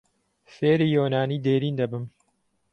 فێری 0.55 0.87
یۆنانیی 0.95 1.43
دێرین 1.45 1.75
دەبم. 1.79 2.05